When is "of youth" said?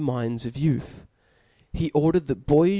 0.45-1.05